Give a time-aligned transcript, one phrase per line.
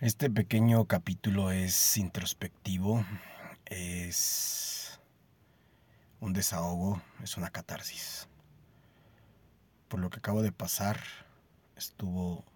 [0.00, 3.04] Este pequeño capítulo es introspectivo,
[3.66, 4.98] es
[6.20, 8.26] un desahogo, es una catarsis.
[9.88, 11.02] Por lo que acabo de pasar,
[11.76, 12.46] estuvo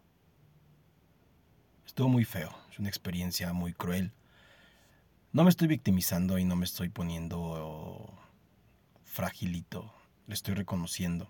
[1.85, 4.15] estuvo muy feo, es una experiencia muy cruel.
[5.35, 8.11] No me estoy victimizando y no me estoy poniendo
[9.05, 9.93] fragilito,
[10.29, 11.29] le estoy reconociendo.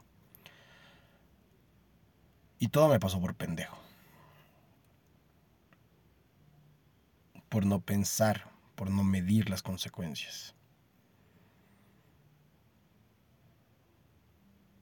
[2.60, 3.83] Y todo me pasó por pendejo.
[7.48, 10.54] Por no pensar, por no medir las consecuencias.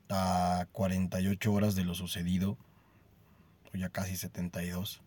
[0.09, 2.59] A 48 horas de lo sucedido,
[3.73, 5.03] o ya casi 72,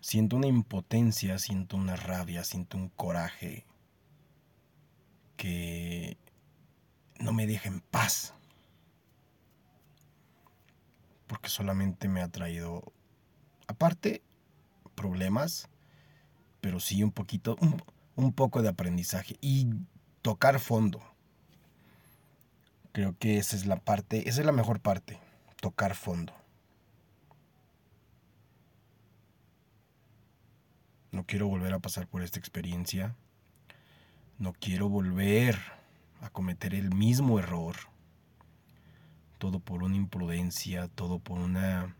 [0.00, 3.66] siento una impotencia, siento una rabia, siento un coraje
[5.36, 6.16] que
[7.18, 8.34] no me deja en paz.
[11.26, 12.92] Porque solamente me ha traído,
[13.66, 14.22] aparte,
[15.02, 15.68] problemas,
[16.60, 17.56] pero sí un poquito,
[18.14, 19.68] un, poco de aprendizaje y
[20.22, 21.02] tocar fondo.
[22.92, 25.18] Creo que esa es la parte, esa es la mejor parte,
[25.60, 26.32] tocar fondo.
[31.10, 33.16] No quiero volver a pasar por esta experiencia.
[34.38, 35.58] No quiero volver
[36.20, 37.74] a cometer el mismo error.
[39.38, 41.96] Todo por una imprudencia, todo por una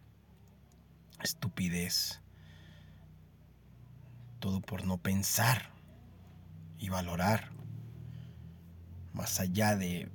[1.20, 2.21] estupidez
[4.42, 5.70] todo por no pensar
[6.76, 7.52] y valorar
[9.12, 10.10] más allá de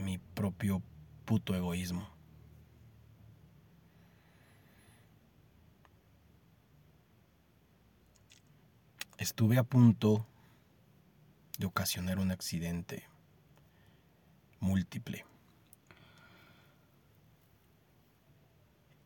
[0.00, 0.82] mi propio
[1.24, 2.10] puto egoísmo.
[9.18, 10.26] Estuve a punto
[11.56, 13.04] de ocasionar un accidente
[14.58, 15.24] múltiple.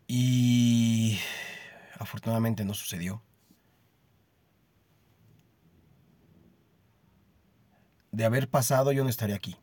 [0.06, 1.18] Y
[1.98, 3.27] afortunadamente no sucedió.
[8.12, 9.56] De haber pasado yo no estaría aquí.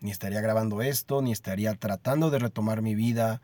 [0.00, 3.42] Ni estaría grabando esto, ni estaría tratando de retomar mi vida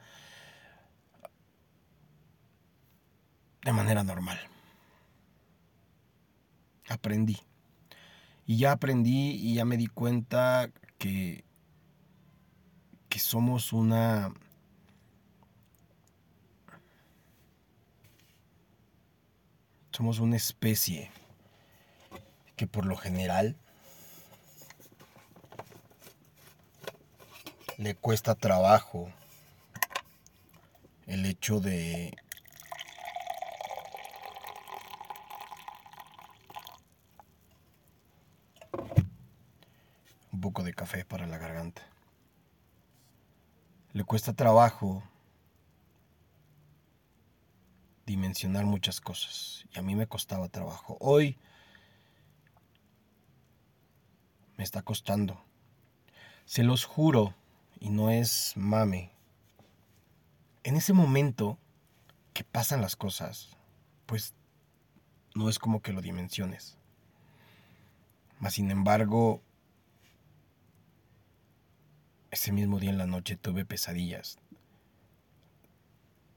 [3.62, 4.38] de manera normal.
[6.88, 7.38] Aprendí.
[8.46, 11.44] Y ya aprendí y ya me di cuenta que,
[13.08, 14.32] que somos una...
[19.90, 21.10] Somos una especie
[22.54, 23.56] que por lo general
[27.78, 29.10] le cuesta trabajo
[31.06, 32.16] el hecho de
[40.32, 41.82] un poco de café para la garganta.
[43.92, 45.02] Le cuesta trabajo
[48.06, 50.96] dimensionar muchas cosas y a mí me costaba trabajo.
[51.00, 51.38] Hoy
[54.56, 55.42] me está costando.
[56.46, 57.34] Se los juro
[57.80, 59.12] y no es mame.
[60.64, 61.58] En ese momento
[62.32, 63.56] que pasan las cosas,
[64.06, 64.34] pues
[65.34, 66.78] no es como que lo dimensiones.
[68.38, 69.42] Mas sin embargo,
[72.30, 74.38] ese mismo día en la noche tuve pesadillas.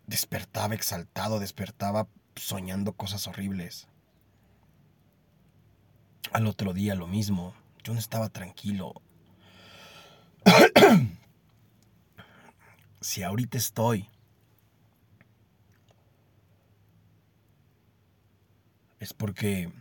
[0.08, 3.88] Despertaba exaltado, despertaba soñando cosas horribles.
[6.32, 7.54] Al otro día lo mismo.
[7.84, 8.94] Yo no estaba tranquilo.
[13.02, 14.10] si ahorita estoy,
[19.00, 19.72] es porque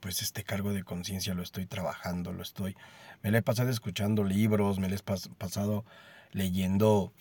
[0.00, 2.76] pues este cargo de conciencia lo estoy trabajando, lo estoy,
[3.22, 5.00] me lo he pasado escuchando libros, me lo he
[5.38, 5.84] pasado
[6.32, 7.12] leyendo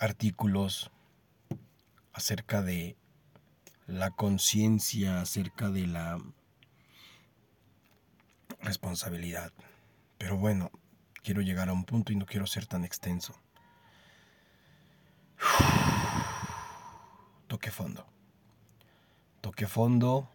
[0.00, 0.90] artículos
[2.12, 2.96] acerca de
[3.86, 6.18] la conciencia, acerca de la
[8.60, 9.52] responsabilidad.
[10.18, 10.70] Pero bueno,
[11.24, 13.34] quiero llegar a un punto y no quiero ser tan extenso.
[17.48, 18.06] Toque fondo.
[19.40, 20.28] Toque fondo.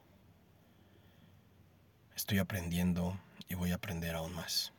[2.16, 3.18] Estoy aprendiendo
[3.48, 4.74] y voy a aprender aún más.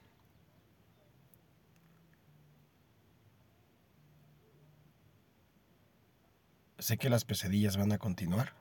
[6.79, 8.55] Sé que las pesadillas van a continuar.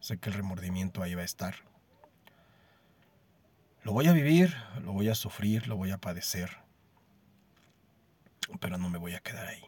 [0.00, 1.56] Sé que el remordimiento ahí va a estar.
[3.88, 6.50] Lo voy a vivir, lo voy a sufrir, lo voy a padecer,
[8.60, 9.62] pero no me voy a quedar ahí.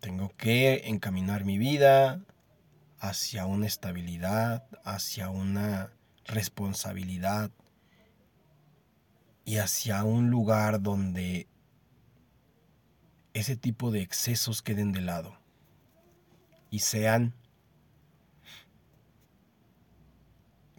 [0.00, 2.20] Tengo que encaminar mi vida
[2.98, 5.90] hacia una estabilidad, hacia una
[6.26, 7.50] responsabilidad
[9.46, 11.48] y hacia un lugar donde
[13.32, 15.38] ese tipo de excesos queden de lado
[16.68, 17.32] y sean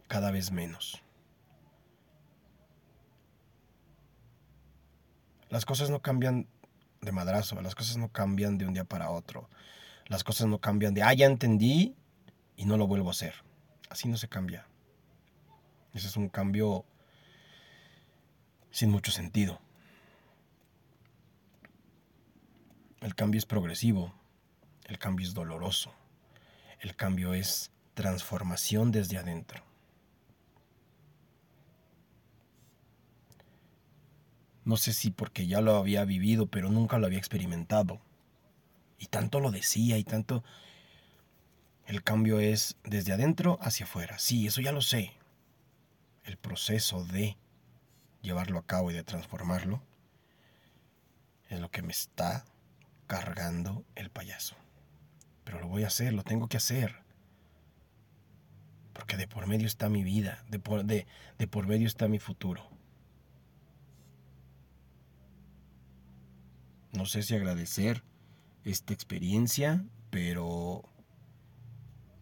[0.07, 1.01] cada vez menos.
[5.49, 6.47] Las cosas no cambian
[7.01, 9.49] de madrazo, las cosas no cambian de un día para otro.
[10.07, 11.95] Las cosas no cambian de, ah, ya entendí
[12.55, 13.33] y no lo vuelvo a hacer.
[13.89, 14.67] Así no se cambia.
[15.93, 16.85] Ese es un cambio
[18.71, 19.59] sin mucho sentido.
[23.01, 24.13] El cambio es progresivo,
[24.85, 25.93] el cambio es doloroso,
[26.79, 29.66] el cambio es transformación desde adentro.
[34.67, 38.01] No sé si porque ya lo había vivido, pero nunca lo había experimentado.
[38.99, 40.43] Y tanto lo decía y tanto...
[41.85, 44.19] El cambio es desde adentro hacia afuera.
[44.19, 45.13] Sí, eso ya lo sé.
[46.25, 47.37] El proceso de
[48.21, 49.81] llevarlo a cabo y de transformarlo
[51.47, 52.43] es lo que me está
[53.07, 54.57] cargando el payaso.
[55.45, 56.93] Pero lo voy a hacer, lo tengo que hacer.
[58.91, 62.19] Porque de por medio está mi vida, de por, de, de por medio está mi
[62.19, 62.76] futuro.
[66.97, 68.03] No sé si agradecer
[68.63, 70.81] esta experiencia, pero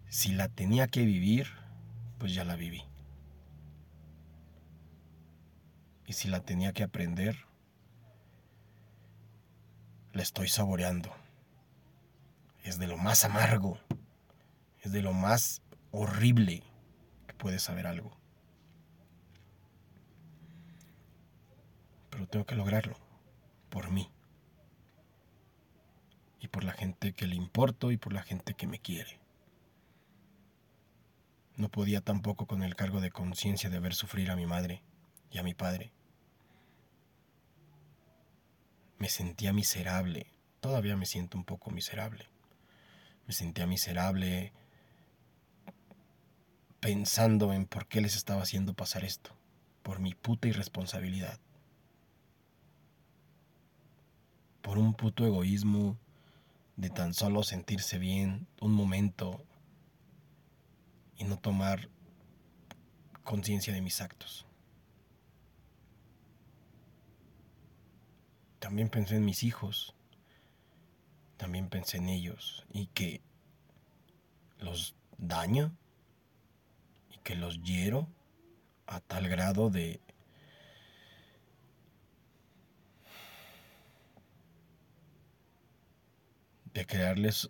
[0.09, 1.47] si la tenía que vivir,
[2.17, 2.83] pues ya la viví.
[6.05, 7.37] Y si la tenía que aprender,
[10.11, 11.09] la estoy saboreando.
[12.61, 13.79] Es de lo más amargo,
[14.81, 15.61] es de lo más
[15.91, 16.63] horrible
[17.27, 18.11] que puede saber algo.
[22.09, 22.97] Pero tengo que lograrlo,
[23.69, 24.11] por mí
[26.55, 29.19] por la gente que le importo y por la gente que me quiere.
[31.57, 34.81] No podía tampoco con el cargo de conciencia de ver sufrir a mi madre
[35.29, 35.91] y a mi padre.
[38.99, 40.27] Me sentía miserable,
[40.61, 42.29] todavía me siento un poco miserable.
[43.27, 44.53] Me sentía miserable
[46.79, 49.35] pensando en por qué les estaba haciendo pasar esto,
[49.83, 51.37] por mi puta irresponsabilidad,
[54.61, 55.99] por un puto egoísmo
[56.77, 59.45] de tan solo sentirse bien un momento
[61.17, 61.89] y no tomar
[63.23, 64.45] conciencia de mis actos.
[68.59, 69.95] También pensé en mis hijos,
[71.37, 73.21] también pensé en ellos y que
[74.59, 75.75] los daño
[77.11, 78.07] y que los hiero
[78.87, 80.01] a tal grado de
[86.75, 87.49] de crearles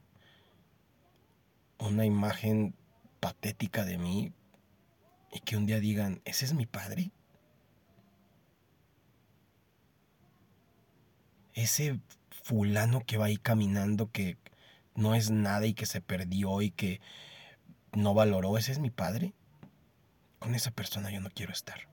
[1.80, 2.75] una imagen
[3.19, 4.31] patética de mí
[5.33, 7.12] y que un día digan, ¿ese es mi padre?
[11.54, 12.00] Ese
[12.44, 14.38] fulano que va ahí caminando que
[14.94, 17.01] no es nada y que se perdió y que
[17.94, 19.33] no valoró, ¿ese es mi padre?
[20.38, 21.89] Con esa persona yo no quiero estar.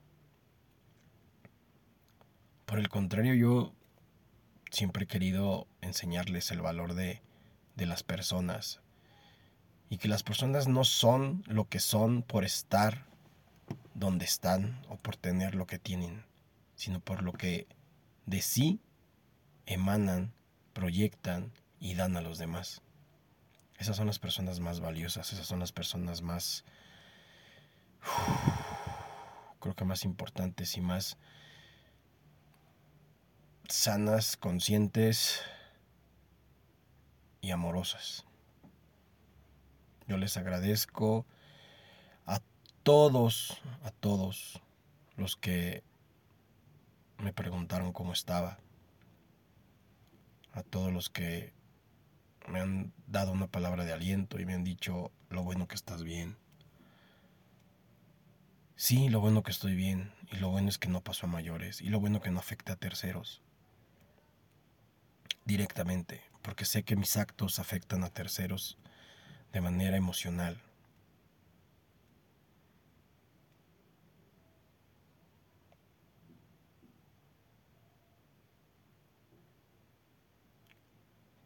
[2.67, 3.73] Por el contrario, yo
[4.73, 7.23] siempre he querido enseñarles el valor de,
[7.77, 8.81] de las personas
[9.91, 13.05] y que las personas no son lo que son por estar
[13.95, 16.25] donde están o por tener lo que tienen,
[16.75, 17.67] sino por lo que
[18.25, 18.81] de sí
[19.67, 20.33] emanan,
[20.73, 22.81] proyectan y dan a los demás.
[23.79, 26.65] Esas son las personas más valiosas, esas son las personas más,
[29.61, 31.19] creo que más importantes y más
[33.73, 35.41] sanas, conscientes
[37.41, 38.27] y amorosas.
[40.07, 41.25] Yo les agradezco
[42.27, 42.43] a
[42.83, 44.61] todos, a todos
[45.17, 45.83] los que
[47.17, 48.59] me preguntaron cómo estaba,
[50.53, 51.55] a todos los que
[52.49, 56.05] me han dado una palabra de aliento y me han dicho lo bueno que estás
[56.05, 56.37] bien.
[58.77, 61.81] Sí, lo bueno que estoy bien y lo bueno es que no pasó a mayores
[61.81, 63.43] y lo bueno que no afecta a terceros
[65.45, 68.79] directamente, porque sé que mis actos afectan a terceros
[69.53, 70.61] de manera emocional.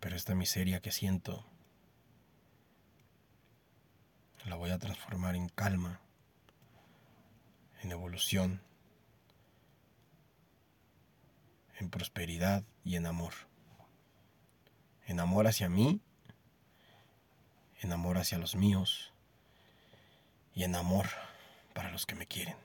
[0.01, 1.45] Pero esta miseria que siento
[4.45, 6.01] la voy a transformar en calma,
[7.83, 8.61] en evolución,
[11.81, 13.35] en prosperidad y en amor
[15.07, 16.01] en amor hacia mí,
[17.81, 19.13] en amor hacia los míos
[20.55, 21.07] y en amor
[21.75, 22.57] para los que me quieren,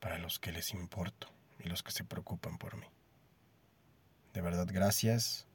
[0.00, 1.28] para los que les importo
[1.58, 2.86] y los que se preocupan por mí.
[4.32, 5.46] De verdad, gracias.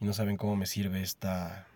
[0.00, 1.66] Y no saben cómo me sirve esta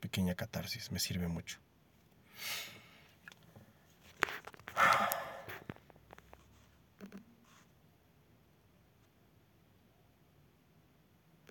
[0.00, 0.90] pequeña catarsis.
[0.90, 1.58] Me sirve mucho.